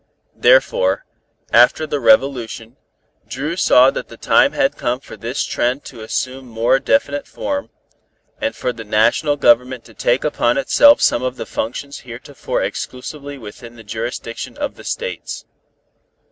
Therefore, 0.35 1.05
after 1.53 1.85
the 1.85 1.99
Revolution, 1.99 2.75
Dru 3.27 3.55
saw 3.55 3.91
that 3.91 4.07
the 4.07 4.17
time 4.17 4.53
had 4.53 4.75
come 4.75 4.99
for 4.99 5.15
this 5.15 5.43
trend 5.45 5.85
to 5.85 6.01
assume 6.01 6.47
more 6.47 6.79
definite 6.79 7.27
form, 7.27 7.69
and 8.39 8.55
for 8.55 8.73
the 8.73 8.83
National 8.83 9.37
Government 9.37 9.85
to 9.85 9.93
take 9.93 10.23
upon 10.23 10.57
itself 10.57 11.01
some 11.03 11.21
of 11.21 11.35
the 11.35 11.45
functions 11.45 11.99
heretofore 11.99 12.63
exclusively 12.63 13.37
within 13.37 13.75
the 13.75 13.83
jurisdiction 13.83 14.57
of 14.57 14.73
the 14.73 14.83
States. 14.83 15.45